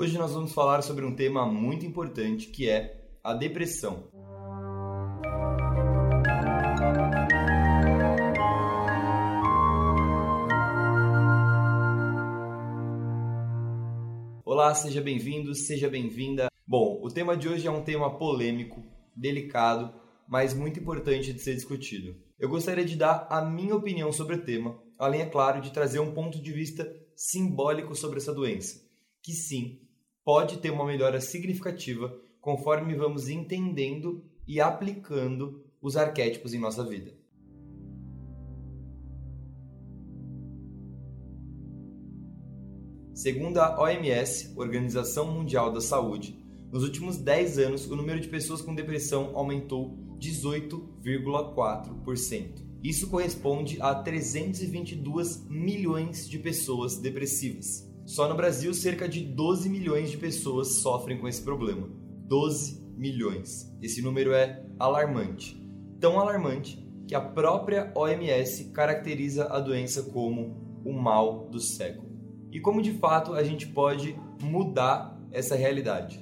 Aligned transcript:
Hoje 0.00 0.16
nós 0.16 0.32
vamos 0.32 0.52
falar 0.52 0.80
sobre 0.82 1.04
um 1.04 1.12
tema 1.12 1.44
muito 1.44 1.84
importante 1.84 2.46
que 2.50 2.70
é 2.70 3.10
a 3.20 3.34
depressão. 3.34 4.08
Olá, 14.44 14.72
seja 14.72 15.00
bem-vindo, 15.00 15.52
seja 15.52 15.90
bem-vinda. 15.90 16.46
Bom, 16.64 17.00
o 17.02 17.08
tema 17.10 17.36
de 17.36 17.48
hoje 17.48 17.66
é 17.66 17.70
um 17.72 17.82
tema 17.82 18.16
polêmico, 18.16 18.80
delicado, 19.16 19.92
mas 20.28 20.54
muito 20.54 20.78
importante 20.78 21.32
de 21.32 21.40
ser 21.40 21.56
discutido. 21.56 22.14
Eu 22.38 22.48
gostaria 22.48 22.84
de 22.84 22.94
dar 22.94 23.26
a 23.28 23.44
minha 23.44 23.74
opinião 23.74 24.12
sobre 24.12 24.36
o 24.36 24.44
tema, 24.44 24.80
além, 24.96 25.22
é 25.22 25.26
claro, 25.26 25.60
de 25.60 25.72
trazer 25.72 25.98
um 25.98 26.14
ponto 26.14 26.40
de 26.40 26.52
vista 26.52 26.88
simbólico 27.16 27.96
sobre 27.96 28.18
essa 28.18 28.32
doença, 28.32 28.80
que 29.20 29.32
sim, 29.32 29.87
pode 30.28 30.58
ter 30.58 30.70
uma 30.70 30.84
melhora 30.84 31.22
significativa 31.22 32.14
conforme 32.38 32.94
vamos 32.94 33.30
entendendo 33.30 34.22
e 34.46 34.60
aplicando 34.60 35.64
os 35.80 35.96
arquétipos 35.96 36.52
em 36.52 36.58
nossa 36.58 36.84
vida. 36.84 37.14
Segundo 43.14 43.56
a 43.56 43.80
OMS, 43.80 44.52
Organização 44.54 45.32
Mundial 45.32 45.72
da 45.72 45.80
Saúde, 45.80 46.38
nos 46.70 46.82
últimos 46.82 47.16
10 47.16 47.58
anos 47.60 47.90
o 47.90 47.96
número 47.96 48.20
de 48.20 48.28
pessoas 48.28 48.60
com 48.60 48.74
depressão 48.74 49.34
aumentou 49.34 49.96
18,4%. 50.20 52.66
Isso 52.84 53.08
corresponde 53.08 53.80
a 53.80 53.94
322 53.94 55.46
milhões 55.48 56.28
de 56.28 56.38
pessoas 56.38 56.98
depressivas. 56.98 57.87
Só 58.08 58.26
no 58.26 58.34
Brasil, 58.34 58.72
cerca 58.72 59.06
de 59.06 59.20
12 59.20 59.68
milhões 59.68 60.10
de 60.10 60.16
pessoas 60.16 60.76
sofrem 60.76 61.18
com 61.18 61.28
esse 61.28 61.42
problema. 61.42 61.90
12 62.26 62.82
milhões. 62.96 63.70
Esse 63.82 64.00
número 64.00 64.32
é 64.32 64.64
alarmante. 64.78 65.62
Tão 66.00 66.18
alarmante 66.18 66.82
que 67.06 67.14
a 67.14 67.20
própria 67.20 67.92
OMS 67.94 68.70
caracteriza 68.70 69.44
a 69.52 69.60
doença 69.60 70.04
como 70.04 70.80
o 70.86 70.90
mal 70.90 71.50
do 71.50 71.60
século. 71.60 72.08
E 72.50 72.58
como 72.58 72.80
de 72.80 72.94
fato 72.94 73.34
a 73.34 73.44
gente 73.44 73.66
pode 73.66 74.18
mudar 74.40 75.22
essa 75.30 75.54
realidade? 75.54 76.18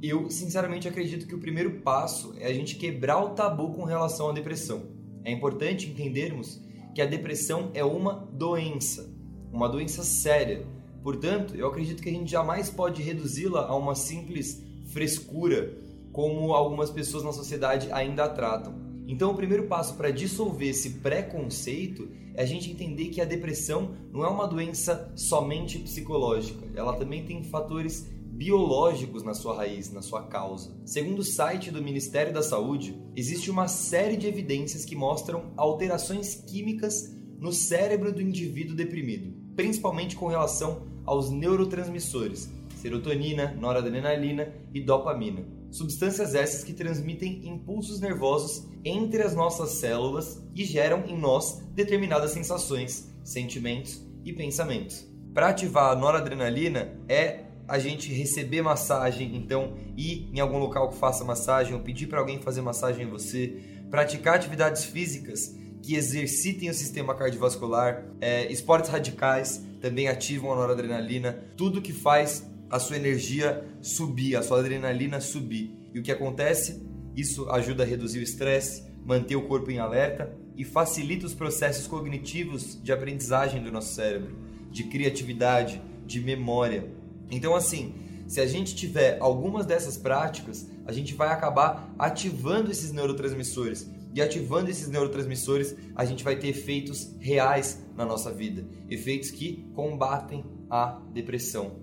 Eu 0.00 0.30
sinceramente 0.30 0.86
acredito 0.86 1.26
que 1.26 1.34
o 1.34 1.40
primeiro 1.40 1.80
passo 1.80 2.32
é 2.38 2.46
a 2.46 2.54
gente 2.54 2.76
quebrar 2.76 3.20
o 3.20 3.30
tabu 3.30 3.72
com 3.72 3.82
relação 3.82 4.30
à 4.30 4.32
depressão. 4.32 4.84
É 5.24 5.32
importante 5.32 5.90
entendermos 5.90 6.62
que 6.94 7.02
a 7.02 7.06
depressão 7.06 7.72
é 7.74 7.84
uma 7.84 8.24
doença, 8.32 9.12
uma 9.52 9.68
doença 9.68 10.04
séria 10.04 10.64
Portanto, 11.04 11.54
eu 11.54 11.68
acredito 11.68 12.02
que 12.02 12.08
a 12.08 12.12
gente 12.12 12.30
jamais 12.30 12.70
pode 12.70 13.02
reduzi-la 13.02 13.66
a 13.66 13.76
uma 13.76 13.94
simples 13.94 14.62
frescura, 14.86 15.76
como 16.10 16.54
algumas 16.54 16.90
pessoas 16.90 17.22
na 17.22 17.30
sociedade 17.30 17.92
ainda 17.92 18.24
a 18.24 18.28
tratam. 18.28 18.74
Então, 19.06 19.30
o 19.30 19.36
primeiro 19.36 19.66
passo 19.66 19.96
para 19.96 20.10
dissolver 20.10 20.70
esse 20.70 21.00
preconceito 21.00 22.08
é 22.32 22.42
a 22.42 22.46
gente 22.46 22.70
entender 22.70 23.10
que 23.10 23.20
a 23.20 23.26
depressão 23.26 23.90
não 24.10 24.24
é 24.24 24.28
uma 24.28 24.48
doença 24.48 25.12
somente 25.14 25.78
psicológica, 25.78 26.66
ela 26.74 26.96
também 26.96 27.22
tem 27.22 27.42
fatores 27.42 28.10
biológicos 28.32 29.22
na 29.22 29.34
sua 29.34 29.56
raiz, 29.56 29.92
na 29.92 30.00
sua 30.00 30.22
causa. 30.22 30.74
Segundo 30.86 31.18
o 31.18 31.24
site 31.24 31.70
do 31.70 31.82
Ministério 31.82 32.32
da 32.32 32.42
Saúde, 32.42 32.98
existe 33.14 33.50
uma 33.50 33.68
série 33.68 34.16
de 34.16 34.26
evidências 34.26 34.86
que 34.86 34.96
mostram 34.96 35.52
alterações 35.54 36.34
químicas 36.34 37.14
no 37.38 37.52
cérebro 37.52 38.10
do 38.10 38.22
indivíduo 38.22 38.74
deprimido, 38.74 39.34
principalmente 39.54 40.16
com 40.16 40.28
relação 40.28 40.93
aos 41.04 41.30
neurotransmissores 41.30 42.50
serotonina, 42.84 43.56
noradrenalina 43.58 44.52
e 44.74 44.78
dopamina. 44.78 45.42
Substâncias 45.70 46.34
essas 46.34 46.62
que 46.62 46.74
transmitem 46.74 47.48
impulsos 47.48 47.98
nervosos 47.98 48.68
entre 48.84 49.22
as 49.22 49.34
nossas 49.34 49.70
células 49.70 50.44
e 50.54 50.66
geram 50.66 51.02
em 51.06 51.18
nós 51.18 51.62
determinadas 51.72 52.32
sensações, 52.32 53.10
sentimentos 53.24 54.06
e 54.22 54.34
pensamentos. 54.34 55.10
Para 55.32 55.48
ativar 55.48 55.92
a 55.92 55.96
noradrenalina 55.96 57.00
é 57.08 57.44
a 57.66 57.78
gente 57.78 58.12
receber 58.12 58.60
massagem, 58.60 59.34
então 59.34 59.78
ir 59.96 60.28
em 60.30 60.38
algum 60.38 60.58
local 60.58 60.90
que 60.90 60.98
faça 60.98 61.24
massagem 61.24 61.72
ou 61.72 61.80
pedir 61.80 62.06
para 62.06 62.20
alguém 62.20 62.38
fazer 62.38 62.60
massagem 62.60 63.06
em 63.06 63.10
você, 63.10 63.58
praticar 63.90 64.34
atividades 64.34 64.84
físicas 64.84 65.56
que 65.82 65.96
exercitem 65.96 66.68
o 66.68 66.74
sistema 66.74 67.14
cardiovascular, 67.14 68.04
é, 68.20 68.52
esportes 68.52 68.90
radicais 68.90 69.64
também 69.84 70.08
ativam 70.08 70.50
a 70.50 70.56
noradrenalina, 70.56 71.44
tudo 71.58 71.82
que 71.82 71.92
faz 71.92 72.50
a 72.70 72.78
sua 72.78 72.96
energia 72.96 73.62
subir, 73.82 74.34
a 74.34 74.42
sua 74.42 74.60
adrenalina 74.60 75.20
subir. 75.20 75.76
E 75.92 75.98
o 75.98 76.02
que 76.02 76.10
acontece? 76.10 76.82
Isso 77.14 77.50
ajuda 77.50 77.82
a 77.82 77.86
reduzir 77.86 78.18
o 78.18 78.22
estresse, 78.22 78.82
manter 79.04 79.36
o 79.36 79.46
corpo 79.46 79.70
em 79.70 79.78
alerta 79.78 80.34
e 80.56 80.64
facilita 80.64 81.26
os 81.26 81.34
processos 81.34 81.86
cognitivos 81.86 82.82
de 82.82 82.92
aprendizagem 82.92 83.62
do 83.62 83.70
nosso 83.70 83.94
cérebro, 83.94 84.34
de 84.70 84.84
criatividade, 84.84 85.82
de 86.06 86.18
memória. 86.18 86.88
Então, 87.30 87.54
assim, 87.54 87.92
se 88.26 88.40
a 88.40 88.46
gente 88.46 88.74
tiver 88.74 89.18
algumas 89.20 89.66
dessas 89.66 89.98
práticas, 89.98 90.66
a 90.86 90.92
gente 90.92 91.12
vai 91.12 91.28
acabar 91.28 91.94
ativando 91.98 92.70
esses 92.70 92.90
neurotransmissores 92.90 93.86
e 94.14 94.22
ativando 94.22 94.70
esses 94.70 94.88
neurotransmissores, 94.88 95.74
a 95.94 96.04
gente 96.04 96.22
vai 96.22 96.36
ter 96.36 96.48
efeitos 96.48 97.16
reais 97.18 97.84
na 97.96 98.06
nossa 98.06 98.32
vida, 98.32 98.64
efeitos 98.88 99.30
que 99.30 99.68
combatem 99.74 100.44
a 100.70 101.02
depressão. 101.12 101.82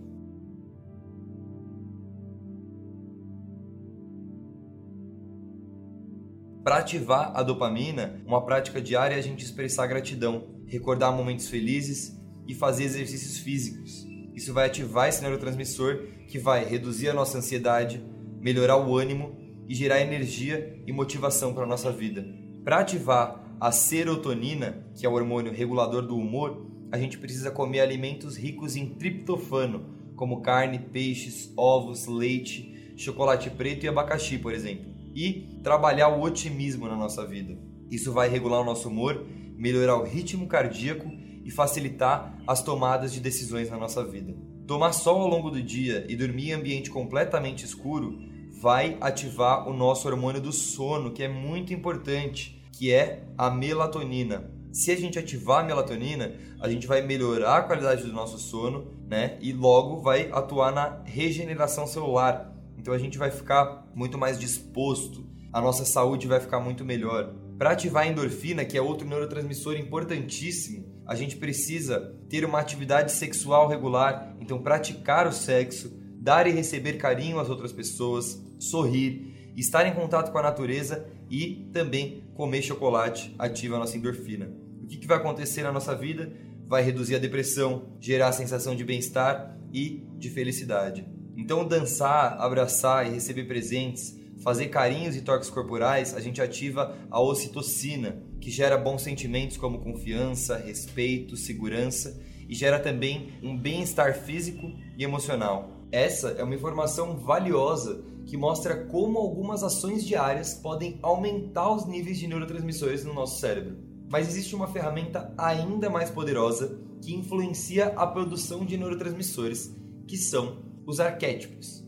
Para 6.64 6.78
ativar 6.78 7.32
a 7.36 7.44
dopamina, 7.44 8.22
uma 8.26 8.46
prática 8.46 8.80
diária 8.80 9.16
é 9.16 9.20
a 9.20 9.22
gente 9.22 9.44
expressar 9.44 9.88
gratidão, 9.88 10.48
recordar 10.68 11.12
momentos 11.12 11.50
felizes 11.50 12.18
e 12.48 12.54
fazer 12.54 12.84
exercícios 12.84 13.40
físicos. 13.40 14.06
Isso 14.34 14.54
vai 14.54 14.68
ativar 14.68 15.10
esse 15.10 15.22
neurotransmissor 15.22 16.08
que 16.28 16.40
vai 16.40 16.64
reduzir 16.64 17.10
a 17.10 17.14
nossa 17.14 17.40
ansiedade, 17.40 18.02
melhorar 18.40 18.78
o 18.78 18.96
ânimo 18.96 19.41
e 19.72 19.74
gerar 19.74 20.02
energia 20.02 20.84
e 20.86 20.92
motivação 20.92 21.54
para 21.54 21.64
a 21.64 21.66
nossa 21.66 21.90
vida. 21.90 22.28
Para 22.62 22.80
ativar 22.80 23.56
a 23.58 23.72
serotonina, 23.72 24.86
que 24.94 25.06
é 25.06 25.10
o 25.10 25.14
hormônio 25.14 25.54
regulador 25.54 26.06
do 26.06 26.18
humor, 26.18 26.68
a 26.92 26.98
gente 26.98 27.18
precisa 27.18 27.50
comer 27.50 27.80
alimentos 27.80 28.36
ricos 28.36 28.76
em 28.76 28.90
triptofano, 28.96 29.86
como 30.14 30.42
carne, 30.42 30.78
peixes, 30.78 31.54
ovos, 31.56 32.06
leite, 32.06 32.94
chocolate 32.98 33.50
preto 33.50 33.86
e 33.86 33.88
abacaxi, 33.88 34.38
por 34.38 34.54
exemplo. 34.54 34.92
E 35.16 35.58
trabalhar 35.64 36.10
o 36.10 36.22
otimismo 36.22 36.86
na 36.90 36.98
nossa 36.98 37.26
vida. 37.26 37.58
Isso 37.90 38.12
vai 38.12 38.28
regular 38.28 38.60
o 38.60 38.66
nosso 38.66 38.90
humor, 38.90 39.26
melhorar 39.56 39.96
o 39.96 40.04
ritmo 40.04 40.48
cardíaco 40.48 41.10
e 41.46 41.50
facilitar 41.50 42.38
as 42.46 42.62
tomadas 42.62 43.14
de 43.14 43.22
decisões 43.22 43.70
na 43.70 43.78
nossa 43.78 44.04
vida. 44.04 44.36
Tomar 44.68 44.92
sol 44.92 45.22
ao 45.22 45.30
longo 45.30 45.50
do 45.50 45.64
dia 45.64 46.06
e 46.10 46.16
dormir 46.18 46.50
em 46.50 46.54
ambiente 46.56 46.90
completamente 46.90 47.64
escuro 47.64 48.31
vai 48.62 48.96
ativar 49.02 49.68
o 49.68 49.74
nosso 49.74 50.08
hormônio 50.08 50.40
do 50.40 50.52
sono, 50.52 51.12
que 51.12 51.24
é 51.24 51.28
muito 51.28 51.74
importante, 51.74 52.64
que 52.72 52.94
é 52.94 53.24
a 53.36 53.50
melatonina. 53.50 54.52
Se 54.72 54.92
a 54.92 54.96
gente 54.96 55.18
ativar 55.18 55.64
a 55.64 55.64
melatonina, 55.64 56.36
a 56.60 56.70
gente 56.70 56.86
vai 56.86 57.02
melhorar 57.02 57.58
a 57.58 57.62
qualidade 57.64 58.04
do 58.04 58.14
nosso 58.14 58.38
sono, 58.38 58.94
né? 59.08 59.40
E 59.42 59.52
logo 59.52 60.00
vai 60.02 60.30
atuar 60.32 60.72
na 60.72 61.02
regeneração 61.06 61.88
celular. 61.88 62.56
Então 62.78 62.94
a 62.94 63.00
gente 63.00 63.18
vai 63.18 63.32
ficar 63.32 63.90
muito 63.96 64.16
mais 64.16 64.40
disposto, 64.40 65.28
a 65.52 65.60
nossa 65.60 65.84
saúde 65.84 66.28
vai 66.28 66.40
ficar 66.40 66.60
muito 66.60 66.86
melhor. 66.86 67.34
Para 67.58 67.72
ativar 67.72 68.04
a 68.04 68.08
endorfina, 68.08 68.64
que 68.64 68.78
é 68.78 68.82
outro 68.82 69.08
neurotransmissor 69.08 69.76
importantíssimo, 69.76 70.86
a 71.08 71.16
gente 71.16 71.36
precisa 71.36 72.16
ter 72.30 72.46
uma 72.46 72.60
atividade 72.60 73.12
sexual 73.12 73.68
regular, 73.68 74.36
então 74.40 74.62
praticar 74.62 75.28
o 75.28 75.34
sexo, 75.34 75.92
dar 76.20 76.46
e 76.46 76.52
receber 76.52 76.94
carinho 76.94 77.40
às 77.40 77.50
outras 77.50 77.74
pessoas, 77.74 78.40
sorrir, 78.62 79.52
estar 79.58 79.86
em 79.86 79.94
contato 79.94 80.32
com 80.32 80.38
a 80.38 80.44
natureza 80.44 81.06
e 81.30 81.70
também 81.74 82.24
comer 82.36 82.62
chocolate 82.62 83.36
ativa 83.38 83.76
a 83.76 83.80
nossa 83.80 83.98
endorfina. 83.98 84.50
O 84.84 84.88
que, 84.88 84.98
que 84.98 85.08
vai 85.08 85.18
acontecer 85.18 85.64
na 85.64 85.72
nossa 85.72 85.96
vida? 85.96 86.32
Vai 86.68 86.84
reduzir 86.84 87.16
a 87.16 87.20
depressão, 87.20 87.98
gerar 88.00 88.30
a 88.30 88.34
sensação 88.34 88.76
de 88.76 88.84
bem-estar 88.84 89.58
e 89.74 90.06
de 90.18 90.30
felicidade. 90.30 91.06
Então, 91.36 91.68
dançar, 91.68 92.40
abraçar 92.40 93.08
e 93.08 93.14
receber 93.14 93.46
presentes, 93.46 94.18
fazer 94.44 94.68
carinhos 94.68 95.16
e 95.16 95.22
toques 95.22 95.50
corporais, 95.50 96.14
a 96.14 96.20
gente 96.20 96.42
ativa 96.42 96.96
a 97.10 97.22
ocitocina, 97.22 98.22
que 98.40 98.52
gera 98.52 98.78
bons 98.78 99.02
sentimentos 99.02 99.58
como 99.58 99.80
confiança, 99.80 100.58
respeito, 100.58 101.36
segurança 101.36 102.22
e 102.48 102.54
gera 102.54 102.80
também 102.80 103.34
um 103.42 103.58
bem-estar 103.58 104.14
físico 104.14 104.72
e 104.98 105.04
emocional. 105.04 105.81
Essa 105.92 106.30
é 106.30 106.44
uma 106.44 106.56
informação 106.56 107.18
valiosa 107.18 108.02
que 108.26 108.38
mostra 108.38 108.86
como 108.86 109.20
algumas 109.20 109.62
ações 109.62 110.06
diárias 110.06 110.54
podem 110.54 110.98
aumentar 111.02 111.70
os 111.76 111.86
níveis 111.86 112.18
de 112.18 112.28
neurotransmissores 112.28 113.04
no 113.04 113.14
nosso 113.14 113.42
cérebro. 113.42 113.78
Mas 114.10 114.30
existe 114.30 114.56
uma 114.56 114.68
ferramenta 114.68 115.34
ainda 115.38 115.90
mais 115.90 116.10
poderosa 116.10 116.80
que 117.02 117.14
influencia 117.14 117.88
a 117.88 118.08
produção 118.08 118.66
de 118.66 118.78
neurotransmissores, 118.78 119.76
que 120.08 120.16
são 120.16 120.60
os 120.86 121.02
arquétipos. 121.02 121.86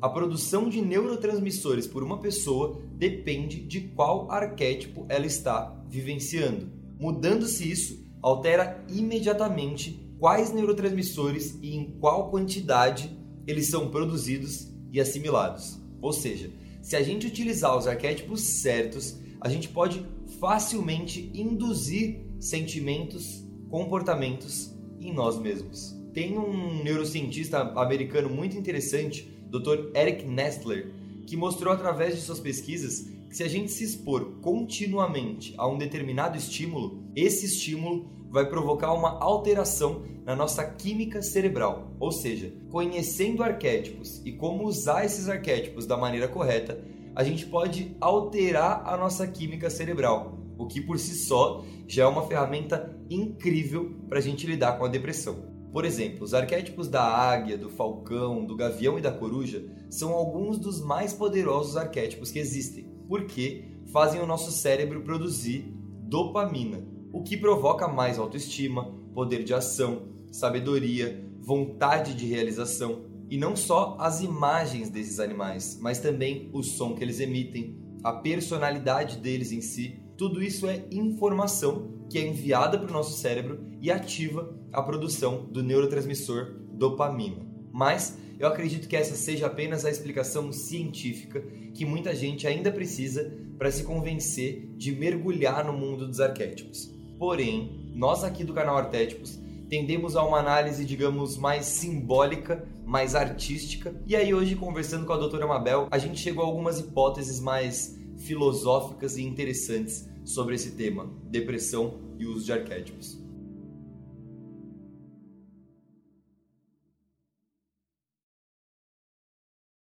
A 0.00 0.08
produção 0.08 0.70
de 0.70 0.80
neurotransmissores 0.80 1.86
por 1.86 2.02
uma 2.02 2.20
pessoa 2.20 2.80
depende 2.92 3.60
de 3.60 3.80
qual 3.88 4.30
arquétipo 4.30 5.04
ela 5.08 5.26
está 5.26 5.84
vivenciando. 5.88 6.70
Mudando-se 6.98 7.70
isso, 7.70 8.05
altera 8.26 8.84
imediatamente 8.88 10.04
quais 10.18 10.52
neurotransmissores 10.52 11.56
e 11.62 11.76
em 11.76 11.92
qual 12.00 12.28
quantidade 12.28 13.16
eles 13.46 13.68
são 13.68 13.88
produzidos 13.88 14.68
e 14.92 15.00
assimilados. 15.00 15.80
Ou 16.02 16.12
seja, 16.12 16.50
se 16.82 16.96
a 16.96 17.02
gente 17.04 17.28
utilizar 17.28 17.78
os 17.78 17.86
arquétipos 17.86 18.40
certos, 18.40 19.16
a 19.40 19.48
gente 19.48 19.68
pode 19.68 20.04
facilmente 20.40 21.30
induzir 21.32 22.26
sentimentos, 22.40 23.44
comportamentos 23.70 24.74
em 25.00 25.12
nós 25.12 25.38
mesmos. 25.38 25.94
Tem 26.12 26.36
um 26.36 26.82
neurocientista 26.82 27.60
americano 27.76 28.28
muito 28.28 28.56
interessante, 28.56 29.30
Dr. 29.48 29.96
Eric 29.96 30.24
Nestler, 30.24 30.92
que 31.28 31.36
mostrou 31.36 31.72
através 31.72 32.16
de 32.16 32.22
suas 32.22 32.40
pesquisas 32.40 33.06
que 33.28 33.36
se 33.36 33.44
a 33.44 33.48
gente 33.48 33.70
se 33.70 33.84
expor 33.84 34.40
continuamente 34.40 35.54
a 35.56 35.68
um 35.68 35.78
determinado 35.78 36.36
estímulo, 36.36 37.04
esse 37.14 37.46
estímulo 37.46 38.15
vai 38.30 38.48
provocar 38.48 38.92
uma 38.92 39.18
alteração 39.20 40.02
na 40.24 40.34
nossa 40.34 40.64
química 40.64 41.22
cerebral. 41.22 41.92
Ou 42.00 42.10
seja, 42.10 42.52
conhecendo 42.70 43.42
arquétipos 43.42 44.20
e 44.24 44.32
como 44.32 44.64
usar 44.64 45.04
esses 45.04 45.28
arquétipos 45.28 45.86
da 45.86 45.96
maneira 45.96 46.28
correta, 46.28 46.82
a 47.14 47.24
gente 47.24 47.46
pode 47.46 47.96
alterar 48.00 48.82
a 48.86 48.96
nossa 48.96 49.26
química 49.26 49.70
cerebral, 49.70 50.38
o 50.58 50.66
que 50.66 50.80
por 50.80 50.98
si 50.98 51.14
só 51.14 51.64
já 51.86 52.04
é 52.04 52.06
uma 52.06 52.26
ferramenta 52.26 52.94
incrível 53.08 53.94
para 54.08 54.18
a 54.18 54.22
gente 54.22 54.46
lidar 54.46 54.78
com 54.78 54.84
a 54.84 54.88
depressão. 54.88 55.54
Por 55.72 55.84
exemplo, 55.84 56.24
os 56.24 56.34
arquétipos 56.34 56.88
da 56.88 57.02
águia, 57.02 57.56
do 57.56 57.68
falcão, 57.68 58.44
do 58.44 58.56
gavião 58.56 58.98
e 58.98 59.02
da 59.02 59.12
coruja 59.12 59.64
são 59.90 60.12
alguns 60.12 60.58
dos 60.58 60.80
mais 60.80 61.12
poderosos 61.12 61.76
arquétipos 61.76 62.30
que 62.30 62.38
existem, 62.38 62.90
porque 63.08 63.64
fazem 63.92 64.20
o 64.20 64.26
nosso 64.26 64.50
cérebro 64.50 65.02
produzir 65.02 65.72
dopamina, 66.02 66.82
o 67.16 67.22
que 67.22 67.34
provoca 67.34 67.88
mais 67.88 68.18
autoestima, 68.18 68.92
poder 69.14 69.42
de 69.42 69.54
ação, 69.54 70.02
sabedoria, 70.30 71.26
vontade 71.40 72.12
de 72.12 72.26
realização. 72.26 73.06
E 73.30 73.38
não 73.38 73.56
só 73.56 73.96
as 73.98 74.20
imagens 74.20 74.90
desses 74.90 75.18
animais, 75.18 75.78
mas 75.80 75.98
também 75.98 76.50
o 76.52 76.62
som 76.62 76.94
que 76.94 77.02
eles 77.02 77.18
emitem, 77.18 77.74
a 78.04 78.12
personalidade 78.12 79.16
deles 79.16 79.50
em 79.50 79.62
si. 79.62 79.98
Tudo 80.14 80.42
isso 80.42 80.66
é 80.66 80.84
informação 80.90 82.04
que 82.10 82.18
é 82.18 82.26
enviada 82.26 82.78
para 82.78 82.90
o 82.90 82.92
nosso 82.92 83.18
cérebro 83.18 83.60
e 83.80 83.90
ativa 83.90 84.54
a 84.70 84.82
produção 84.82 85.46
do 85.50 85.62
neurotransmissor 85.62 86.54
dopamina. 86.70 87.46
Mas 87.72 88.18
eu 88.38 88.46
acredito 88.46 88.88
que 88.88 88.96
essa 88.96 89.16
seja 89.16 89.46
apenas 89.46 89.86
a 89.86 89.90
explicação 89.90 90.52
científica 90.52 91.40
que 91.72 91.86
muita 91.86 92.14
gente 92.14 92.46
ainda 92.46 92.70
precisa 92.70 93.32
para 93.56 93.70
se 93.70 93.84
convencer 93.84 94.68
de 94.76 94.92
mergulhar 94.92 95.64
no 95.64 95.72
mundo 95.72 96.06
dos 96.06 96.20
arquétipos. 96.20 96.94
Porém, 97.18 97.90
nós 97.94 98.22
aqui 98.22 98.44
do 98.44 98.52
canal 98.52 98.76
Arquétipos 98.76 99.38
tendemos 99.68 100.16
a 100.16 100.24
uma 100.24 100.38
análise, 100.38 100.84
digamos, 100.84 101.36
mais 101.36 101.66
simbólica, 101.66 102.68
mais 102.84 103.14
artística. 103.14 103.94
E 104.06 104.14
aí 104.14 104.32
hoje, 104.32 104.54
conversando 104.54 105.06
com 105.06 105.12
a 105.12 105.16
doutora 105.16 105.46
Mabel, 105.46 105.88
a 105.90 105.98
gente 105.98 106.20
chegou 106.20 106.44
a 106.44 106.46
algumas 106.46 106.78
hipóteses 106.78 107.40
mais 107.40 107.98
filosóficas 108.18 109.16
e 109.16 109.22
interessantes 109.22 110.08
sobre 110.24 110.54
esse 110.54 110.72
tema, 110.72 111.10
depressão 111.24 112.00
e 112.18 112.26
uso 112.26 112.44
de 112.44 112.52
arquétipos. 112.52 113.18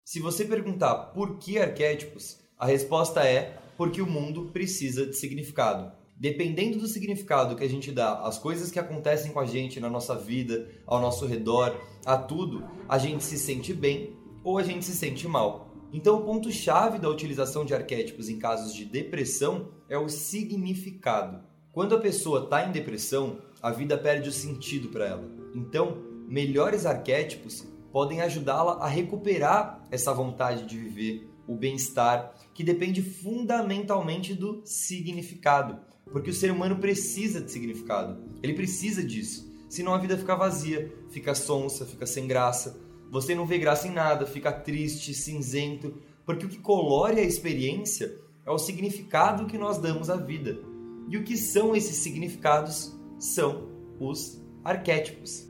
Se 0.03 0.19
você 0.19 0.43
perguntar 0.43 0.95
por 1.13 1.37
que 1.37 1.59
arquétipos, 1.59 2.39
a 2.57 2.65
resposta 2.65 3.23
é 3.23 3.59
porque 3.77 4.01
o 4.01 4.07
mundo 4.07 4.49
precisa 4.51 5.05
de 5.05 5.13
significado. 5.15 5.91
Dependendo 6.19 6.79
do 6.79 6.87
significado 6.87 7.55
que 7.55 7.63
a 7.63 7.69
gente 7.69 7.93
dá 7.93 8.19
às 8.25 8.37
coisas 8.37 8.69
que 8.69 8.77
acontecem 8.77 9.31
com 9.31 9.39
a 9.39 9.45
gente 9.45 9.79
na 9.79 9.89
nossa 9.89 10.15
vida, 10.15 10.69
ao 10.85 10.99
nosso 10.99 11.25
redor, 11.25 11.79
a 12.05 12.17
tudo, 12.17 12.67
a 12.89 12.97
gente 12.97 13.23
se 13.23 13.37
sente 13.37 13.73
bem 13.73 14.17
ou 14.43 14.57
a 14.57 14.63
gente 14.63 14.83
se 14.83 14.93
sente 14.93 15.25
mal. 15.29 15.73
Então, 15.93 16.17
o 16.17 16.25
ponto-chave 16.25 16.99
da 16.99 17.09
utilização 17.09 17.63
de 17.63 17.73
arquétipos 17.73 18.27
em 18.27 18.37
casos 18.37 18.73
de 18.73 18.83
depressão 18.83 19.69
é 19.87 19.97
o 19.97 20.09
significado. 20.09 21.41
Quando 21.71 21.95
a 21.95 21.99
pessoa 22.01 22.43
está 22.43 22.67
em 22.67 22.73
depressão, 22.73 23.41
a 23.61 23.71
vida 23.71 23.97
perde 23.97 24.27
o 24.27 24.33
sentido 24.33 24.89
para 24.89 25.05
ela. 25.07 25.31
Então, 25.55 26.03
melhores 26.27 26.85
arquétipos 26.85 27.65
podem 27.93 28.19
ajudá-la 28.19 28.73
a 28.73 28.87
recuperar 28.87 29.87
essa 29.89 30.13
vontade 30.13 30.65
de 30.65 30.77
viver, 30.77 31.29
o 31.47 31.55
bem-estar, 31.55 32.35
que 32.53 32.63
depende 32.63 33.01
fundamentalmente 33.01 34.35
do 34.35 34.61
significado. 34.65 35.88
Porque 36.11 36.29
o 36.29 36.33
ser 36.33 36.51
humano 36.51 36.77
precisa 36.77 37.41
de 37.41 37.51
significado, 37.51 38.21
ele 38.41 38.53
precisa 38.53 39.03
disso. 39.03 39.49
Senão 39.69 39.93
a 39.93 39.97
vida 39.99 40.17
fica 40.17 40.35
vazia, 40.35 40.91
fica 41.09 41.35
sonsa, 41.35 41.85
fica 41.85 42.05
sem 42.05 42.27
graça 42.27 42.89
você 43.11 43.33
não 43.33 43.45
vê 43.45 43.57
graça 43.57 43.87
em 43.87 43.91
nada, 43.91 44.25
fica 44.25 44.51
triste, 44.51 45.13
cinzento, 45.13 45.95
porque 46.25 46.45
o 46.45 46.49
que 46.49 46.59
colore 46.59 47.19
a 47.19 47.23
experiência 47.23 48.19
é 48.45 48.51
o 48.51 48.59
significado 48.59 49.47
que 49.47 49.57
nós 49.57 49.79
damos 49.79 50.09
à 50.09 50.15
vida. 50.15 50.59
E 51.07 51.17
o 51.17 51.23
que 51.23 51.35
são 51.35 51.75
esses 51.75 51.97
significados? 51.97 52.95
São 53.17 53.67
os 53.99 54.39
arquétipos. 54.63 55.47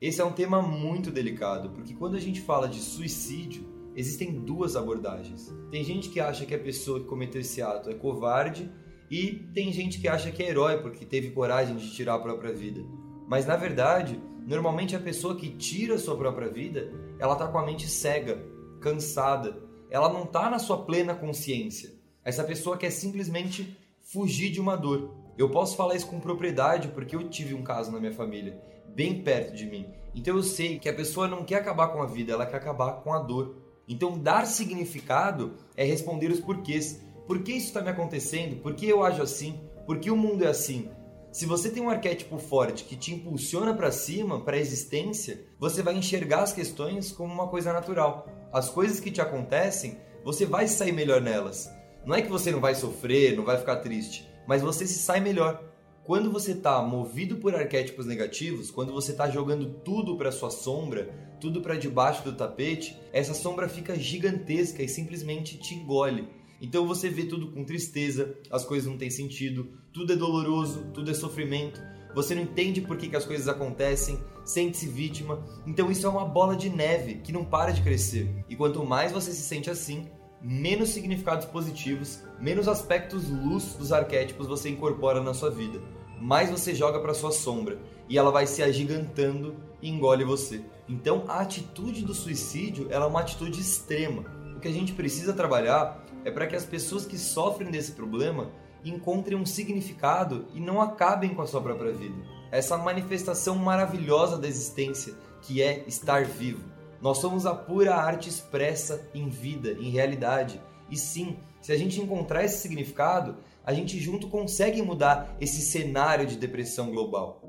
Esse 0.00 0.20
é 0.20 0.24
um 0.24 0.32
tema 0.32 0.62
muito 0.62 1.10
delicado, 1.10 1.70
porque 1.70 1.94
quando 1.94 2.16
a 2.16 2.20
gente 2.20 2.40
fala 2.40 2.66
de 2.66 2.80
suicídio, 2.80 3.66
existem 3.96 4.32
duas 4.32 4.76
abordagens. 4.76 5.52
Tem 5.70 5.82
gente 5.82 6.10
que 6.10 6.20
acha 6.20 6.44
que 6.44 6.54
a 6.54 6.58
pessoa 6.58 7.00
que 7.00 7.06
cometeu 7.06 7.40
esse 7.40 7.62
ato 7.62 7.90
é 7.90 7.94
covarde 7.94 8.70
e 9.10 9.48
tem 9.54 9.72
gente 9.72 9.98
que 9.98 10.06
acha 10.06 10.30
que 10.30 10.42
é 10.42 10.50
herói 10.50 10.78
porque 10.82 11.04
teve 11.04 11.30
coragem 11.30 11.76
de 11.76 11.90
tirar 11.92 12.14
a 12.14 12.18
própria 12.18 12.52
vida. 12.52 12.82
Mas 13.26 13.46
na 13.46 13.56
verdade, 13.56 14.20
normalmente 14.46 14.94
a 14.94 15.00
pessoa 15.00 15.36
que 15.36 15.48
tira 15.50 15.94
a 15.94 15.98
sua 15.98 16.16
própria 16.16 16.48
vida, 16.48 16.92
ela 17.18 17.32
está 17.32 17.48
com 17.48 17.58
a 17.58 17.64
mente 17.64 17.88
cega, 17.88 18.38
cansada. 18.80 19.62
Ela 19.90 20.12
não 20.12 20.24
está 20.24 20.50
na 20.50 20.58
sua 20.58 20.84
plena 20.84 21.14
consciência. 21.14 21.94
Essa 22.24 22.44
pessoa 22.44 22.76
quer 22.76 22.90
simplesmente 22.90 23.76
fugir 24.00 24.50
de 24.50 24.60
uma 24.60 24.76
dor. 24.76 25.14
Eu 25.38 25.50
posso 25.50 25.76
falar 25.76 25.94
isso 25.94 26.06
com 26.06 26.20
propriedade 26.20 26.88
porque 26.88 27.14
eu 27.14 27.28
tive 27.28 27.54
um 27.54 27.62
caso 27.62 27.92
na 27.92 28.00
minha 28.00 28.12
família, 28.12 28.60
bem 28.94 29.22
perto 29.22 29.54
de 29.54 29.66
mim. 29.66 29.86
Então 30.14 30.36
eu 30.36 30.42
sei 30.42 30.78
que 30.78 30.88
a 30.88 30.94
pessoa 30.94 31.28
não 31.28 31.44
quer 31.44 31.56
acabar 31.56 31.88
com 31.88 32.02
a 32.02 32.06
vida, 32.06 32.32
ela 32.32 32.46
quer 32.46 32.56
acabar 32.56 33.02
com 33.02 33.12
a 33.12 33.18
dor. 33.18 33.54
Então 33.88 34.18
dar 34.18 34.46
significado 34.46 35.54
é 35.76 35.84
responder 35.84 36.30
os 36.30 36.40
porquês. 36.40 37.00
Por 37.26 37.42
que 37.42 37.52
isso 37.52 37.66
está 37.66 37.80
me 37.80 37.90
acontecendo? 37.90 38.60
Por 38.62 38.74
que 38.74 38.88
eu 38.88 39.04
ajo 39.04 39.22
assim? 39.22 39.60
Por 39.86 39.98
que 39.98 40.10
o 40.10 40.16
mundo 40.16 40.44
é 40.44 40.48
assim? 40.48 40.88
Se 41.32 41.44
você 41.44 41.68
tem 41.68 41.82
um 41.82 41.90
arquétipo 41.90 42.38
forte 42.38 42.84
que 42.84 42.96
te 42.96 43.12
impulsiona 43.12 43.74
para 43.74 43.92
cima, 43.92 44.40
para 44.40 44.56
a 44.56 44.60
existência, 44.60 45.44
você 45.58 45.82
vai 45.82 45.94
enxergar 45.94 46.42
as 46.42 46.52
questões 46.52 47.12
como 47.12 47.32
uma 47.32 47.48
coisa 47.48 47.72
natural. 47.72 48.26
As 48.52 48.70
coisas 48.70 49.00
que 49.00 49.10
te 49.10 49.20
acontecem, 49.20 49.98
você 50.24 50.46
vai 50.46 50.66
sair 50.66 50.92
melhor 50.92 51.20
nelas. 51.20 51.70
Não 52.06 52.14
é 52.14 52.22
que 52.22 52.30
você 52.30 52.50
não 52.50 52.60
vai 52.60 52.74
sofrer, 52.74 53.36
não 53.36 53.44
vai 53.44 53.58
ficar 53.58 53.76
triste, 53.76 54.26
mas 54.46 54.62
você 54.62 54.86
se 54.86 54.98
sai 54.98 55.20
melhor. 55.20 55.62
Quando 56.04 56.30
você 56.30 56.52
está 56.52 56.80
movido 56.80 57.36
por 57.36 57.54
arquétipos 57.54 58.06
negativos, 58.06 58.70
quando 58.70 58.92
você 58.92 59.10
está 59.10 59.28
jogando 59.28 59.68
tudo 59.84 60.16
para 60.16 60.32
sua 60.32 60.50
sombra, 60.50 61.25
tudo 61.40 61.60
para 61.60 61.76
debaixo 61.76 62.24
do 62.24 62.32
tapete, 62.32 62.96
essa 63.12 63.34
sombra 63.34 63.68
fica 63.68 63.98
gigantesca 63.98 64.82
e 64.82 64.88
simplesmente 64.88 65.58
te 65.58 65.74
engole. 65.74 66.28
Então 66.60 66.86
você 66.86 67.08
vê 67.08 67.24
tudo 67.24 67.52
com 67.52 67.64
tristeza, 67.64 68.34
as 68.50 68.64
coisas 68.64 68.88
não 68.88 68.96
têm 68.96 69.10
sentido, 69.10 69.68
tudo 69.92 70.12
é 70.12 70.16
doloroso, 70.16 70.86
tudo 70.94 71.10
é 71.10 71.14
sofrimento, 71.14 71.80
você 72.16 72.34
não 72.34 72.42
entende 72.42 72.80
por 72.80 72.96
que, 72.96 73.10
que 73.10 73.16
as 73.16 73.26
coisas 73.26 73.46
acontecem, 73.46 74.18
sente-se 74.42 74.86
vítima. 74.86 75.44
Então 75.66 75.90
isso 75.90 76.06
é 76.06 76.08
uma 76.08 76.24
bola 76.24 76.56
de 76.56 76.70
neve 76.70 77.16
que 77.16 77.30
não 77.30 77.44
para 77.44 77.72
de 77.72 77.82
crescer. 77.82 78.26
E 78.48 78.56
quanto 78.56 78.82
mais 78.86 79.12
você 79.12 79.32
se 79.32 79.42
sente 79.42 79.68
assim, 79.68 80.08
menos 80.40 80.88
significados 80.88 81.44
positivos, 81.44 82.22
menos 82.40 82.68
aspectos 82.68 83.28
luz 83.28 83.74
dos 83.74 83.92
arquétipos 83.92 84.46
você 84.46 84.70
incorpora 84.70 85.22
na 85.22 85.34
sua 85.34 85.50
vida. 85.50 85.78
Mais 86.18 86.50
você 86.50 86.74
joga 86.74 87.00
para 87.00 87.12
sua 87.12 87.32
sombra 87.32 87.78
e 88.08 88.16
ela 88.16 88.30
vai 88.30 88.46
se 88.46 88.62
agigantando 88.62 89.54
e 89.82 89.90
engole 89.90 90.24
você. 90.24 90.64
Então 90.88 91.24
a 91.28 91.40
atitude 91.40 92.04
do 92.04 92.14
suicídio 92.14 92.88
ela 92.90 93.06
é 93.06 93.08
uma 93.08 93.20
atitude 93.20 93.60
extrema. 93.60 94.24
O 94.56 94.60
que 94.60 94.68
a 94.68 94.72
gente 94.72 94.92
precisa 94.92 95.32
trabalhar 95.32 96.04
é 96.24 96.30
para 96.30 96.46
que 96.46 96.56
as 96.56 96.64
pessoas 96.64 97.04
que 97.04 97.18
sofrem 97.18 97.70
desse 97.70 97.92
problema 97.92 98.50
encontrem 98.84 99.36
um 99.36 99.46
significado 99.46 100.46
e 100.54 100.60
não 100.60 100.80
acabem 100.80 101.34
com 101.34 101.42
a 101.42 101.46
sua 101.46 101.60
própria 101.60 101.92
vida. 101.92 102.16
Essa 102.50 102.78
manifestação 102.78 103.56
maravilhosa 103.56 104.38
da 104.38 104.46
existência 104.46 105.14
que 105.42 105.62
é 105.62 105.84
estar 105.86 106.24
vivo. 106.24 106.64
Nós 107.00 107.18
somos 107.18 107.46
a 107.46 107.54
pura 107.54 107.94
arte 107.94 108.28
expressa 108.28 109.08
em 109.14 109.28
vida, 109.28 109.72
em 109.72 109.90
realidade. 109.90 110.60
E 110.90 110.96
sim, 110.96 111.36
se 111.60 111.72
a 111.72 111.76
gente 111.76 112.00
encontrar 112.00 112.44
esse 112.44 112.58
significado, 112.58 113.36
a 113.64 113.72
gente 113.72 113.98
junto 113.98 114.28
consegue 114.28 114.80
mudar 114.80 115.36
esse 115.40 115.60
cenário 115.60 116.26
de 116.26 116.36
depressão 116.36 116.90
global. 116.90 117.42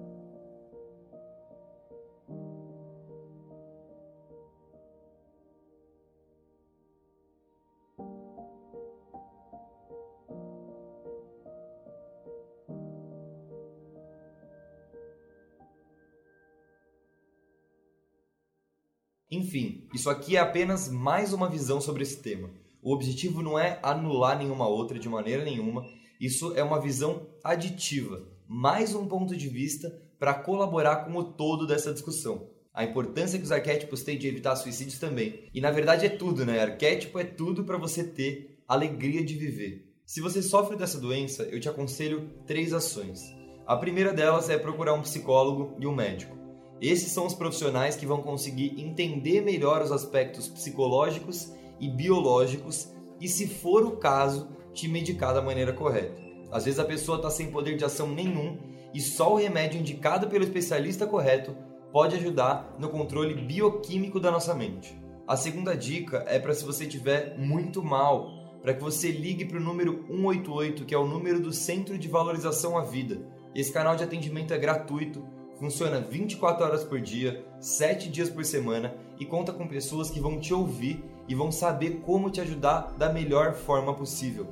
Enfim, 19.30 19.84
isso 19.94 20.10
aqui 20.10 20.38
é 20.38 20.40
apenas 20.40 20.90
mais 20.90 21.34
uma 21.34 21.50
visão 21.50 21.82
sobre 21.82 22.04
esse 22.04 22.22
tema. 22.22 22.50
O 22.82 22.94
objetivo 22.94 23.42
não 23.42 23.60
é 23.60 23.78
anular 23.84 24.38
nenhuma 24.38 24.70
outra 24.70 24.98
de 24.98 25.10
maneira 25.10 25.44
nenhuma, 25.44 25.86
isso 26.18 26.56
é 26.56 26.64
uma 26.64 26.80
visão 26.80 27.28
aditiva, 27.44 28.26
mais 28.48 28.96
um 28.96 29.06
ponto 29.06 29.36
de 29.36 29.50
vista 29.50 30.02
para 30.18 30.34
colaborar 30.34 31.04
com 31.04 31.14
o 31.18 31.24
todo 31.26 31.68
dessa 31.68 31.92
discussão. 31.92 32.48
A 32.74 32.86
importância 32.86 33.38
que 33.38 33.44
os 33.44 33.52
arquétipos 33.52 34.02
têm 34.02 34.18
de 34.18 34.28
evitar 34.28 34.56
suicídios 34.56 34.98
também. 34.98 35.50
E 35.54 35.60
na 35.60 35.72
verdade 35.72 36.06
é 36.06 36.10
tudo, 36.10 36.46
né? 36.46 36.62
Arquétipo 36.62 37.20
é 37.20 37.26
tudo 37.26 37.66
para 37.66 37.78
você 37.78 38.06
ter 38.06 38.62
alegria 38.66 39.26
de 39.26 39.34
viver. 39.34 39.94
Se 40.06 40.22
você 40.22 40.42
sofre 40.42 40.78
dessa 40.78 41.02
doença, 41.02 41.44
eu 41.44 41.60
te 41.60 41.68
aconselho 41.68 42.30
três 42.46 42.72
ações. 42.72 43.20
A 43.66 43.76
primeira 43.76 44.14
delas 44.14 44.50
é 44.50 44.58
procurar 44.58 44.94
um 44.94 45.02
psicólogo 45.02 45.76
e 45.80 45.86
um 45.86 45.94
médico. 45.94 46.37
Esses 46.82 47.12
são 47.12 47.26
os 47.26 47.34
profissionais 47.34 47.96
que 47.96 48.06
vão 48.06 48.22
conseguir 48.22 48.80
entender 48.80 49.42
melhor 49.42 49.82
os 49.82 49.92
aspectos 49.92 50.48
psicológicos 50.48 51.52
e 51.80 51.90
biológicos 51.90 52.92
e, 53.20 53.28
se 53.28 53.48
for 53.48 53.84
o 53.84 53.98
caso, 53.98 54.48
te 54.74 54.88
medicar 54.88 55.34
da 55.34 55.42
maneira 55.42 55.74
correta. 55.74 56.22
Às 56.52 56.66
vezes 56.66 56.80
a 56.80 56.86
pessoa 56.86 57.18
está 57.18 57.30
sem 57.30 57.52
poder 57.52 57.76
de 57.76 57.84
ação 57.84 58.08
nenhum 58.08 58.58
e 58.94 59.02
só 59.02 59.34
o 59.34 59.38
remédio 59.38 59.80
indicado 59.80 60.28
pelo 60.28 60.44
especialista 60.44 61.06
correto 61.06 61.56
pode 61.92 62.16
ajudar 62.16 62.76
no 62.78 62.90
controle 62.90 63.34
bioquímico 63.34 64.20
da 64.20 64.32
nossa 64.32 64.54
mente. 64.54 64.96
A 65.28 65.36
segunda 65.36 65.76
dica 65.76 66.24
é 66.28 66.40
para 66.40 66.54
se 66.54 66.64
você 66.64 66.86
estiver 66.86 67.38
muito 67.38 67.84
mal, 67.84 68.30
para 68.62 68.74
que 68.74 68.84
você 68.84 69.12
ligue 69.12 69.46
para 69.46 69.58
o 69.58 69.62
número 69.62 70.06
188, 70.08 70.86
que 70.86 70.94
é 70.94 70.98
o 70.98 71.08
número 71.08 71.40
do 71.40 71.52
Centro 71.52 71.98
de 71.98 72.08
Valorização 72.08 72.78
à 72.78 72.84
Vida. 72.84 73.28
Esse 73.54 73.74
canal 73.74 73.96
de 73.96 74.04
atendimento 74.04 74.54
é 74.54 74.58
gratuito 74.58 75.26
Funciona 75.60 76.00
24 76.00 76.64
horas 76.64 76.84
por 76.84 77.02
dia, 77.02 77.44
7 77.60 78.10
dias 78.10 78.30
por 78.30 78.46
semana 78.46 78.96
e 79.20 79.26
conta 79.26 79.52
com 79.52 79.68
pessoas 79.68 80.10
que 80.10 80.20
vão 80.20 80.40
te 80.40 80.54
ouvir 80.54 81.04
e 81.28 81.34
vão 81.34 81.52
saber 81.52 82.02
como 82.06 82.30
te 82.30 82.40
ajudar 82.40 82.94
da 82.96 83.12
melhor 83.12 83.54
forma 83.54 83.94
possível. 83.94 84.48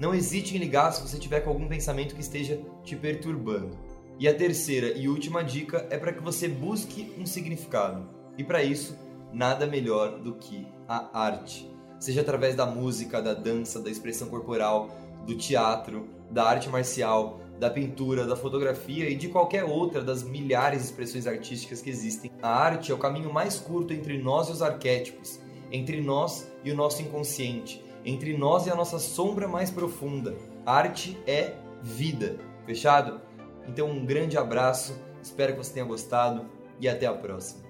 Não 0.00 0.14
hesite 0.14 0.56
em 0.56 0.58
ligar 0.58 0.92
se 0.92 1.00
você 1.00 1.16
tiver 1.16 1.40
com 1.40 1.50
algum 1.50 1.68
pensamento 1.68 2.14
que 2.14 2.20
esteja 2.20 2.60
te 2.82 2.96
perturbando. 2.96 3.76
E 4.18 4.26
a 4.26 4.34
terceira 4.34 4.98
e 4.98 5.08
última 5.08 5.44
dica 5.44 5.86
é 5.90 5.96
para 5.96 6.12
que 6.12 6.22
você 6.22 6.48
busque 6.48 7.14
um 7.16 7.24
significado. 7.24 8.08
E 8.36 8.42
para 8.42 8.62
isso, 8.62 8.98
nada 9.32 9.64
melhor 9.64 10.18
do 10.18 10.34
que 10.34 10.66
a 10.88 11.20
arte. 11.20 11.70
Seja 12.00 12.20
através 12.20 12.56
da 12.56 12.66
música, 12.66 13.22
da 13.22 13.32
dança, 13.32 13.80
da 13.80 13.90
expressão 13.90 14.28
corporal, 14.28 14.90
do 15.24 15.36
teatro, 15.36 16.08
da 16.30 16.44
arte 16.44 16.68
marcial, 16.68 17.40
da 17.58 17.68
pintura, 17.68 18.26
da 18.26 18.36
fotografia 18.36 19.08
e 19.10 19.16
de 19.16 19.28
qualquer 19.28 19.64
outra 19.64 20.02
das 20.02 20.22
milhares 20.22 20.80
de 20.80 20.86
expressões 20.86 21.26
artísticas 21.26 21.82
que 21.82 21.90
existem. 21.90 22.30
A 22.40 22.48
arte 22.48 22.92
é 22.92 22.94
o 22.94 22.98
caminho 22.98 23.32
mais 23.32 23.58
curto 23.58 23.92
entre 23.92 24.16
nós 24.18 24.48
e 24.48 24.52
os 24.52 24.62
arquétipos, 24.62 25.40
entre 25.72 26.00
nós 26.00 26.50
e 26.64 26.70
o 26.70 26.76
nosso 26.76 27.02
inconsciente, 27.02 27.84
entre 28.04 28.36
nós 28.36 28.66
e 28.66 28.70
a 28.70 28.74
nossa 28.74 28.98
sombra 28.98 29.48
mais 29.48 29.70
profunda. 29.70 30.36
A 30.64 30.74
arte 30.74 31.18
é 31.26 31.54
vida. 31.82 32.38
Fechado? 32.64 33.20
Então, 33.66 33.90
um 33.90 34.04
grande 34.04 34.38
abraço, 34.38 34.98
espero 35.22 35.52
que 35.52 35.58
você 35.58 35.74
tenha 35.74 35.84
gostado 35.84 36.46
e 36.80 36.88
até 36.88 37.06
a 37.06 37.12
próxima. 37.12 37.67